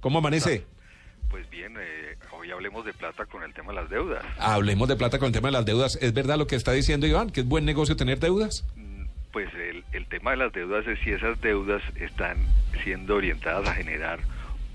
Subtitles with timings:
[0.00, 0.64] ¿Cómo amanece?
[1.30, 4.24] pues bien, eh, hoy hablemos de plata con el tema de las deudas.
[4.38, 5.98] Hablemos de plata con el tema de las deudas.
[6.00, 8.64] ¿Es verdad lo que está diciendo Iván, que es buen negocio tener deudas?
[8.76, 12.36] Mm, Pues el, el tema de las deudas es si esas deudas están
[12.84, 14.20] siendo orientadas a generar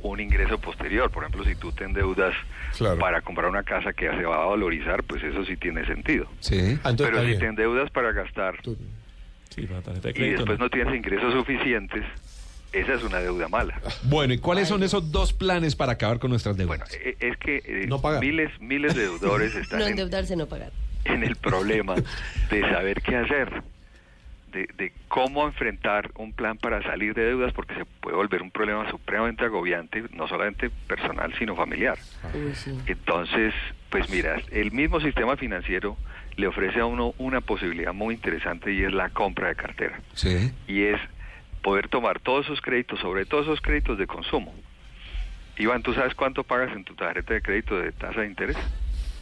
[0.02, 1.10] un ingreso posterior.
[1.12, 2.34] Por ejemplo, si tú te endeudas
[2.78, 3.00] Claro.
[3.00, 6.28] para comprar una casa que se va a valorizar, pues eso sí tiene sentido.
[6.42, 6.78] Sí.
[6.84, 8.56] Ah, entonces Pero si te endeudas para gastar
[9.50, 12.04] Sí, para y después no tienes ingresos suficientes,
[12.74, 13.80] esa es una deuda mala.
[14.04, 16.94] Bueno, ¿y cuáles son esos dos planes para acabar con nuestras Bueno, deudas?
[17.04, 18.22] eh, es que eh, No pagar.
[18.22, 19.96] miles, miles de deudores están No en,
[20.38, 20.72] no pagar.
[21.06, 21.96] en el problema
[22.50, 23.64] de saber qué hacer,
[24.52, 28.50] de, de cómo enfrentar un plan para salir de deudas, porque se puede volver un
[28.52, 31.98] problema supremamente agobiante, no solamente personal, sino familiar.
[32.56, 32.72] Sí.
[32.88, 33.54] Entonces,
[33.90, 35.98] pues mira, el mismo sistema financiero
[36.36, 40.00] le ofrece a uno una posibilidad muy interesante y es la compra de cartera.
[40.14, 40.52] Sí.
[40.68, 41.00] Y es
[41.62, 44.54] poder tomar todos esos créditos, sobre todo esos créditos de consumo.
[45.58, 48.58] Iván, ¿tú sabes cuánto pagas en tu tarjeta de crédito de tasa de interés?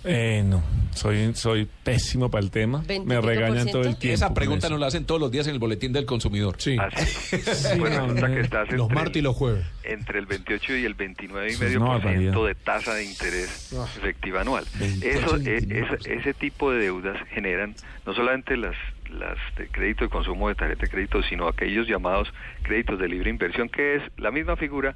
[0.03, 0.63] Eh, no,
[0.93, 2.83] soy, soy pésimo para el tema.
[2.87, 3.21] Me 25%.
[3.23, 4.13] regañan todo el tiempo.
[4.13, 6.55] Esa pregunta nos la hacen todos los días en el boletín del consumidor.
[6.59, 6.77] Sí.
[7.77, 8.27] No, no.
[8.27, 9.65] que estás Los martes y los jueves.
[9.83, 12.47] entre el 28 y el 29 y Eso es medio una por ciento barbaridad.
[12.47, 13.85] de tasa de interés Ah.
[13.97, 14.65] efectiva anual.
[14.79, 15.93] 28 Eso, eh, 29%.
[15.99, 18.75] ese, ese tipo de deudas generan no solamente las
[19.09, 22.31] las de crédito de consumo de tarjeta de crédito, sino aquellos llamados
[22.63, 24.95] créditos de libre inversión, que es la misma figura,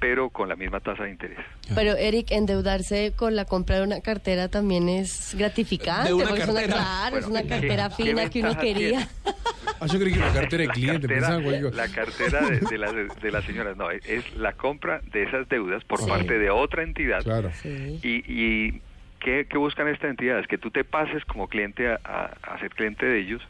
[0.00, 1.38] pero con la misma tasa de interés.
[1.74, 6.08] Pero Eric, endeudarse con la compra de una cartera también es gratificante.
[6.08, 6.60] De una porque cartera.
[6.62, 9.08] Es una, claro, es una ¿qué- cartera qué fina que uno quería.
[9.80, 12.92] Ah, yo creí que una cartera de cliente, cartera, pensaba la cartera de, de, las,
[13.22, 16.06] de las señoras, no, es la compra de esas deudas por Sí.
[16.08, 17.22] parte de otra entidad.
[17.24, 17.50] Claro.
[17.60, 17.98] Sí.
[18.02, 18.80] Y, y
[19.24, 20.46] ¿qué, qué buscan estas entidades?
[20.46, 23.42] Que tú te pases como cliente a, a- a ser cliente de ellos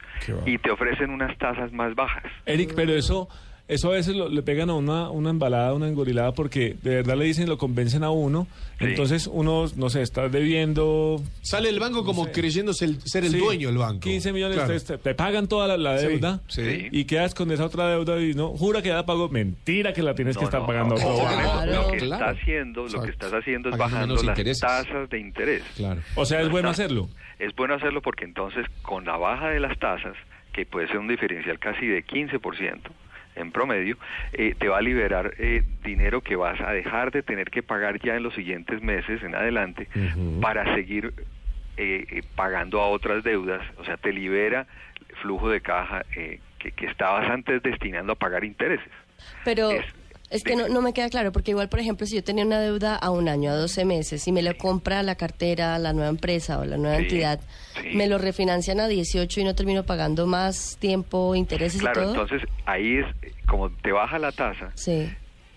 [0.46, 2.24] y te ofrecen unas tasas más bajas.
[2.46, 3.28] Eric, pero eso,
[3.66, 7.16] eso a veces lo- le pegan a una, una embalada, una engorilada, porque de verdad
[7.16, 8.46] le dicen, lo convencen a uno.
[8.78, 8.86] Sí.
[8.86, 12.32] Entonces uno, no sé, está debiendo Sale el banco como sé.
[12.32, 14.00] creyéndose el- ser el Sí, dueño del banco.
[14.00, 14.80] 15 millones, Claro.
[14.80, 16.88] te, te pagan toda la, deuda sí.
[16.90, 19.28] y quedas con esa otra deuda y no, jura que ya la pagó.
[19.28, 21.66] Mentira que la tienes que No, estar no, pagando Claro.
[21.86, 22.24] Lo que Claro.
[22.26, 24.60] está haciendo, lo que estás haciendo es Pagando bajando las intereses.
[24.60, 25.62] tasas de interés.
[25.76, 26.00] Claro.
[26.16, 27.08] O sea, es bueno hacerlo.
[27.38, 30.14] Es bueno hacerlo porque entonces con la baja de las tasas,
[30.52, 32.80] que puede ser un diferencial casi de 15%
[33.36, 33.96] en promedio,
[34.32, 37.98] eh, te va a liberar eh, dinero que vas a dejar de tener que pagar
[38.00, 39.88] ya en los siguientes meses en adelante
[40.40, 41.12] para seguir
[41.76, 44.66] eh, eh, pagando a otras deudas, o sea, te libera
[45.22, 48.88] flujo de caja eh, que, que estabas antes destinando a pagar intereses.
[49.44, 49.84] Pero Es-
[50.34, 52.60] es que no, no me queda claro, porque igual, por ejemplo, si yo tenía una
[52.60, 56.08] deuda a un año, a 12 meses, y me lo compra la cartera, la nueva
[56.10, 57.40] empresa o la nueva Sí, entidad,
[57.80, 57.88] sí.
[57.96, 62.14] me lo refinancian a 18 y no termino pagando más tiempo, intereses Claro, y todo.
[62.24, 63.06] entonces ahí es,
[63.46, 65.08] como te baja la tasa, Sí.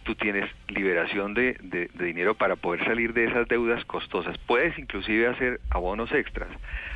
[0.07, 4.37] Tú tienes liberación de, de- de dinero para poder salir de esas deudas costosas.
[4.47, 6.47] Puedes inclusive hacer abonos extras.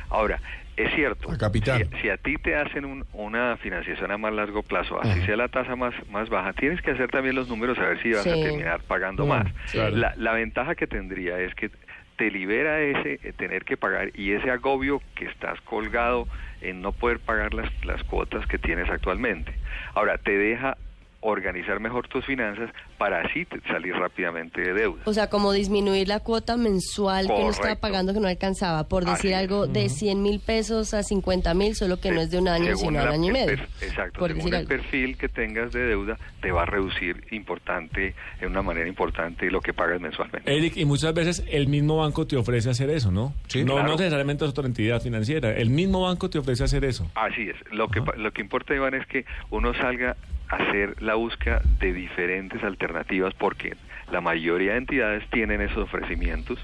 [0.08, 0.40] Ahora,
[0.78, 1.86] es cierto, A capital.
[1.92, 5.26] Si, si a ti te hacen un- una financiación a más largo plazo, así Ajá.
[5.26, 8.10] sea la tasa más, más baja, tienes que hacer también los números a ver si
[8.12, 9.46] vas a terminar pagando Mm, más.
[9.72, 9.94] claro.
[9.94, 11.70] La, la ventaja que tendría es que
[12.16, 16.28] te libera ese eh, tener que pagar y ese agobio que estás colgado
[16.62, 19.52] en no poder pagar las, las cuotas que tienes actualmente.
[19.94, 20.78] Ahora, te deja
[21.24, 22.68] organizar mejor tus finanzas
[23.02, 25.02] para así te- salir rápidamente de deuda.
[25.06, 29.04] O sea, como disminuir la cuota mensual que uno estaba pagando que no alcanzaba, por
[29.04, 32.38] decir Así algo de 100 mil pesos a 50 mil, solo que no es de
[32.38, 33.54] un año, sino de un año y medio.
[33.80, 34.68] exacto, por según decir el algo.
[34.68, 39.60] perfil que tengas de deuda, te va a reducir importante, en una manera importante, lo
[39.60, 40.56] que pagas mensualmente.
[40.56, 43.34] Eric, y muchas veces el mismo banco te ofrece hacer eso, ¿no?
[43.48, 43.88] Sí, no, claro.
[43.88, 45.50] no necesariamente es otra entidad financiera.
[45.50, 47.10] El mismo banco te ofrece hacer eso.
[47.16, 47.56] Así es.
[47.72, 50.16] Lo que, lo que importa, Iván, es que uno salga
[50.48, 52.91] a hacer la búsqueda de diferentes alternativas
[53.38, 53.76] porque
[54.10, 56.58] la mayoría de entidades tienen esos ofrecimientos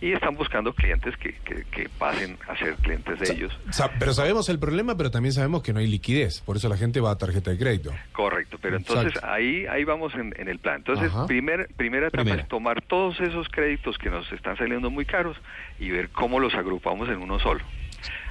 [0.00, 3.58] y están buscando clientes que, que, que pasen a ser clientes de ellos.
[3.70, 6.40] Sa- pero sabemos el problema, pero también sabemos que no hay liquidez.
[6.40, 7.92] Por eso la gente va a tarjeta de crédito.
[8.12, 9.28] Correcto, pero entonces Exacto.
[9.30, 10.76] ahí ahí vamos en, en el plan.
[10.76, 11.26] Entonces, Ajá.
[11.26, 12.42] primer, primera etapa Primera.
[12.42, 15.36] es tomar todos esos créditos que nos están saliendo muy caros
[15.78, 17.60] y ver cómo los agrupamos en uno solo.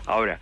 [0.07, 0.39] Ahora,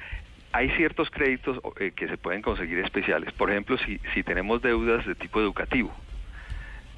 [0.54, 3.32] hay ciertos créditos eh, que se pueden conseguir especiales.
[3.34, 5.94] Por ejemplo, si, si tenemos deudas de tipo educativo.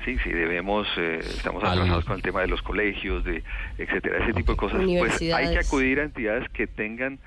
[0.05, 3.41] Sí, si debemos, eh, estamos atrasados con el tema de los colegios, de
[3.77, 7.19] etcétera, ese tipo de cosas, pues hay que acudir a entidades que tengan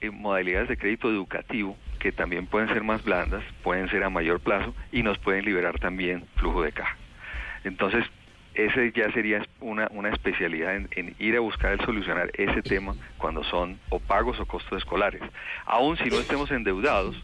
[0.00, 4.40] eh, modalidades de crédito educativo que también pueden ser más blandas, pueden ser a mayor
[4.40, 6.96] plazo y nos pueden liberar también flujo de caja.
[7.64, 8.04] Entonces,
[8.54, 12.94] ese ya sería una, una especialidad en, en ir a buscar el solucionar ese tema
[13.16, 15.22] cuando son o pagos o costos escolares.
[15.64, 17.16] Aún si no estemos endeudados,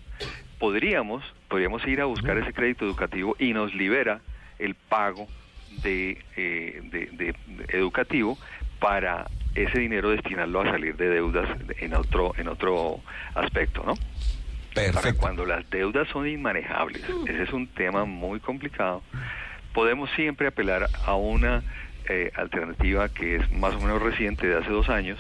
[0.58, 4.20] podríamos, podríamos ir a buscar ese crédito educativo y nos libera
[4.58, 5.26] el pago
[5.82, 7.34] de, eh, de- de-
[7.76, 8.38] educativo
[8.80, 11.48] para ese dinero destinarlo a salir de deudas
[11.78, 13.00] en otro en otro
[13.34, 13.94] aspecto, ¿no?
[14.74, 15.20] Para Perfecto.
[15.20, 19.02] cuando las deudas son inmanejables, ese es un tema muy complicado,
[19.72, 21.62] podemos siempre apelar a una
[22.08, 25.18] eh, alternativa que es más o menos reciente, de hace dos años,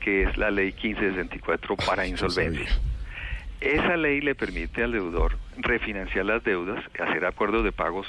[0.00, 2.68] que es la ley 1564 para insolvencia.
[3.60, 8.06] Esa ley le permite al deudor refinanciar las deudas, hacer acuerdos de pagos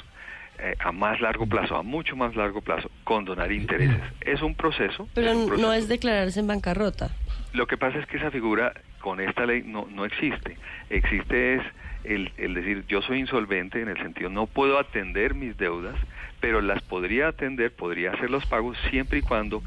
[0.58, 4.00] eh, a más largo plazo, a mucho más largo plazo, condonar intereses.
[4.20, 5.08] Es un proceso.
[5.14, 7.10] Pero es un no es declararse en bancarrota.
[7.52, 10.56] Lo que pasa es que esa figura con esta ley no, no existe.
[10.90, 11.62] Existe es
[12.04, 15.96] el, el decir yo soy insolvente en el sentido no puedo atender mis deudas,
[16.40, 19.62] pero las podría atender, podría hacer los pagos siempre y cuando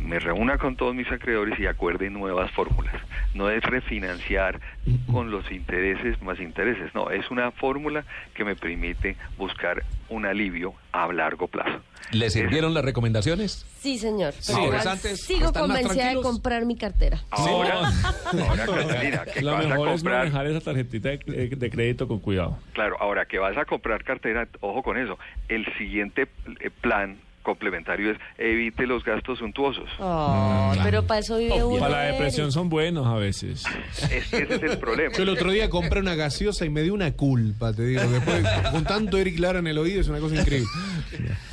[0.00, 2.94] me reúna con todos mis acreedores y acuerde nuevas fórmulas.
[3.34, 4.60] No es refinanciar
[5.12, 8.04] con los intereses más intereses, no, es una fórmula
[8.34, 11.80] que me permite buscar un alivio a largo plazo.
[12.12, 13.64] ¿Le sirvieron las recomendaciones?
[13.78, 14.32] Sí, señor.
[14.32, 17.20] Sí, Pero antes, sigo ¿están más convencida de comprar mi cartera.
[17.30, 17.88] Ahora,
[18.32, 22.08] ahora Catalina, que Lo vas a mejor es comprar manejar esa tarjetita de, de crédito
[22.08, 22.58] con cuidado.
[22.72, 25.18] Claro, ahora que vas a comprar cartera, ojo con eso.
[25.48, 26.26] El siguiente
[26.60, 29.88] eh, plan complementario es evite los gastos suntuosos.
[29.98, 31.78] Oh, Pero para eso vive uno.
[31.80, 33.64] Para la depresión son buenos a veces.
[34.10, 35.14] Es que ese es el problema.
[35.16, 38.02] Yo el otro día compré una gaseosa y me dio una culpa, te digo.
[38.02, 40.68] Después, con tanto Eric Lara en el oído es una cosa increíble.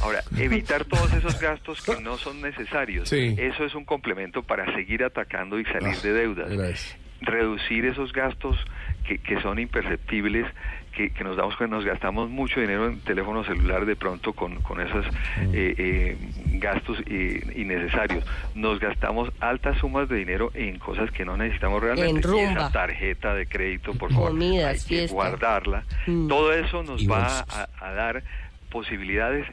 [0.01, 3.09] Ahora, evitar todos esos gastos que no son necesarios.
[3.09, 3.35] Sí.
[3.37, 6.51] Eso es un complemento para seguir atacando y salir Ah, de deudas.
[6.51, 6.95] eso.
[7.21, 8.57] Reducir esos gastos
[9.07, 10.45] que, que son imperceptibles,
[10.97, 14.55] que, que nos damos cuenta, nos gastamos mucho dinero en teléfono celular de pronto con,
[14.63, 15.05] con esos
[15.37, 15.53] Mm.
[15.53, 16.17] eh, eh,
[16.53, 18.25] gastos eh, innecesarios.
[18.55, 22.09] Nos gastamos altas sumas de dinero en cosas que no necesitamos realmente.
[22.11, 22.51] En Y rumba.
[22.51, 25.83] esa tarjeta de crédito, por favor, Comidas, hay que guardarla.
[26.07, 26.27] Mm.
[26.27, 28.23] Todo eso nos Y va a, a dar
[28.71, 29.45] posibilidades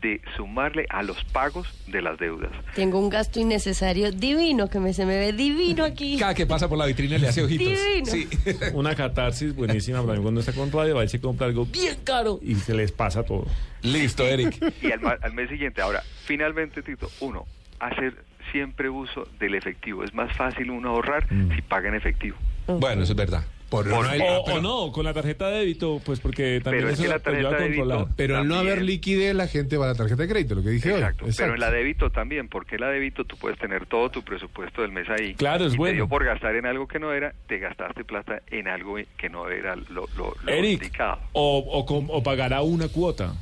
[0.00, 2.50] de sumarle a los pagos de las deudas.
[2.74, 6.16] Tengo un gasto innecesario divino que me, se me ve divino aquí.
[6.18, 7.66] Cada que pasa por la vitrina le hace ojitos.
[7.66, 8.06] Divino.
[8.06, 8.28] Sí.
[8.74, 12.40] Una catarsis buenísima también cuando está con radio, va y se compra algo bien caro
[12.42, 13.46] y se les pasa todo.
[13.82, 14.56] Listo, Eric.
[14.82, 17.46] Y al, mes siguiente, ahora, finalmente, Tito, uno,
[17.78, 18.14] hacer
[18.52, 20.04] siempre uso del efectivo.
[20.04, 22.36] Es más fácil uno ahorrar si paga en efectivo.
[22.66, 23.44] Bueno, eso es verdad.
[23.70, 26.60] Por, Por- no hay- O, pero, o no, con la tarjeta de débito, pues porque
[26.62, 27.98] también Pero es que la tarjeta de controlar.
[27.98, 30.62] débito- pero al no haber liquidez, la gente va a la tarjeta de crédito, lo
[30.64, 31.24] que dije Exacto.
[31.24, 31.32] hoy.
[31.36, 34.90] Pero en la débito también, porque la débito tú puedes tener todo tu presupuesto del
[34.90, 35.34] mes ahí.
[35.34, 35.92] Claro, es y bueno.
[35.92, 39.28] Te dio por gastar en algo que no era, te gastaste plata en algo que
[39.30, 41.20] no era lo, lo, lo Eric, indicado.
[41.32, 43.34] o, o, o pagará una cuota.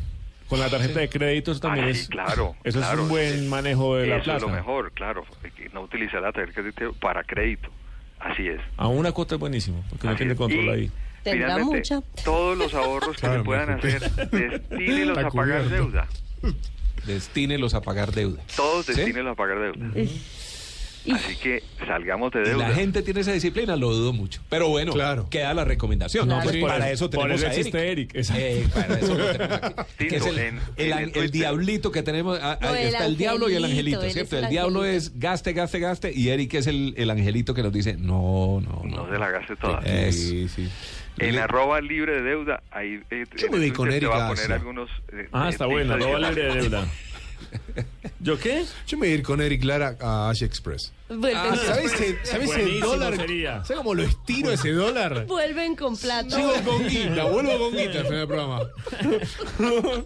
[0.47, 2.09] Con la tarjeta de crédito eso también Ah, es...
[2.09, 2.95] claro, Eso claro.
[2.97, 4.37] es un buen manejo de la Eso plata.
[4.39, 5.25] es lo mejor, claro.
[5.75, 7.69] No utilizar la tarjeta de crédito para crédito.
[8.21, 8.61] Así es.
[8.77, 10.91] A una cuota es buenísimo, porque no tiene control Y, ahí.
[11.23, 12.01] Tendrá finalmente, mucha.
[12.25, 16.09] Todos los ahorros que Claro, se puedan hacer, destínelos a pagar deuda.
[17.07, 18.43] Destínelos a pagar deuda.
[18.57, 18.93] Todos ¿Sí?
[18.95, 19.93] destínelos a pagar deuda.
[21.13, 22.69] Así que salgamos de Y deuda.
[22.69, 24.41] la gente tiene esa disciplina, lo dudo mucho.
[24.49, 25.29] Pero bueno, Claro.
[25.31, 26.27] queda la recomendación.
[26.27, 26.43] Claro.
[26.43, 26.61] Pues Sí.
[26.63, 27.75] para eso tenemos a Eric.
[27.75, 28.11] Eric.
[28.15, 29.83] Eh, para eso lo tenemos aquí.
[29.97, 31.31] Tito, Que es el, en- el en an- el el Twitter.
[31.31, 32.39] diablito que tenemos.
[32.43, 34.37] ah, No, el está el diablo y el angelito, ¿cierto?
[34.39, 36.13] El, el diablo es gaste, gaste, gaste.
[36.15, 38.97] Y Eric es el, el angelito que nos dice: No, no, no.
[39.05, 39.83] No se la gaste toda.
[40.13, 40.69] Sí, sí.
[41.21, 44.07] En Le- arroba libre de deuda, ahí eh, Yo en me voy con Twitter te
[44.07, 44.89] Erika va a poner algunos.
[45.13, 46.37] eh, Ah, eh, está tips buena, no adicionales.
[46.37, 46.87] libre de deuda.
[48.21, 48.65] ¿Yo qué?
[48.87, 50.93] Yo me voy a ir con Eric Lara a Asia Express.
[51.09, 53.17] Vuelven, Ah, ¿Sabes, ese, ¿sabes el Buenísimo dólar?
[53.17, 53.65] sería.
[53.65, 55.27] ¿Sabes cómo lo estiro ese dólar?
[55.27, 56.37] vuelven con plata.
[56.37, 58.61] Sigo con guita, vuelvo con guita al final del programa.